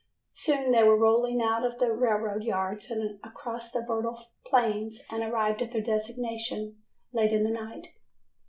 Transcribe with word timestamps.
Soon 0.33 0.71
they 0.71 0.81
were 0.83 0.97
rolling 0.97 1.43
out 1.43 1.63
of 1.63 1.77
the 1.77 1.91
railroad 1.93 2.41
yards 2.41 2.89
and 2.89 3.19
across 3.23 3.71
the 3.71 3.85
fertile 3.85 4.19
plains 4.47 4.99
and 5.11 5.21
arrived 5.21 5.61
at 5.61 5.71
their 5.73 5.83
destination 5.83 6.81
late 7.13 7.31
in 7.31 7.43
the 7.43 7.51
night. 7.51 7.85